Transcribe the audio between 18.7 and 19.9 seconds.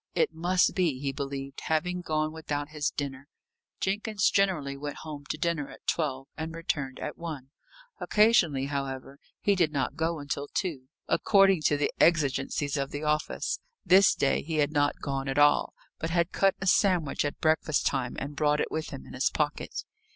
with him in his pocket.